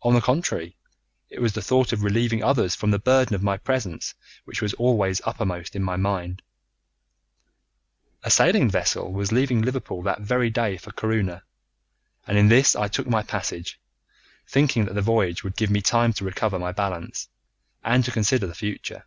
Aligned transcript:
On 0.00 0.14
the 0.14 0.22
contrary, 0.22 0.74
it 1.28 1.38
was 1.38 1.52
the 1.52 1.60
thought 1.60 1.92
of 1.92 2.02
relieving 2.02 2.42
others 2.42 2.74
from 2.74 2.92
the 2.92 2.98
burden 2.98 3.34
of 3.34 3.42
my 3.42 3.58
presence 3.58 4.14
which 4.46 4.62
was 4.62 4.72
always 4.72 5.20
uppermost 5.26 5.76
in 5.76 5.82
my 5.82 5.96
mind. 5.96 6.40
A 8.22 8.30
sailing 8.30 8.70
vessel 8.70 9.12
was 9.12 9.32
leaving 9.32 9.60
Liverpool 9.60 10.00
that 10.04 10.22
very 10.22 10.48
day 10.48 10.78
for 10.78 10.92
Corunna, 10.92 11.42
and 12.26 12.38
in 12.38 12.48
this 12.48 12.74
I 12.74 12.88
took 12.88 13.06
my 13.06 13.22
passage, 13.22 13.78
thinking 14.48 14.86
that 14.86 14.94
the 14.94 15.02
voyage 15.02 15.44
would 15.44 15.56
give 15.56 15.68
me 15.68 15.82
time 15.82 16.14
to 16.14 16.24
recover 16.24 16.58
my 16.58 16.72
balance, 16.72 17.28
and 17.84 18.02
to 18.06 18.10
consider 18.10 18.46
the 18.46 18.54
future. 18.54 19.04